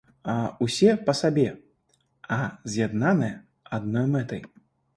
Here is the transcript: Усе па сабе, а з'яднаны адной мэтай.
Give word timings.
Усе 0.67 0.95
па 1.09 1.13
сабе, 1.19 1.43
а 2.37 2.39
з'яднаны 2.73 3.31
адной 3.81 4.05
мэтай. 4.19 4.41